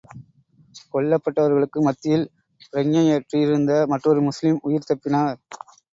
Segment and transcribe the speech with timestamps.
[0.93, 2.25] கொல்லப்பட்டவர்களுக்கு மத்தியில்,
[2.71, 5.37] பிரக்ஞையற்றிருந்த மற்றொரு முஸ்லிமும் உயிர் தப்பினார்.